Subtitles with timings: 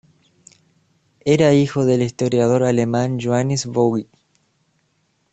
[1.25, 4.09] Era hijo del historiador alemán Johannes Voigt.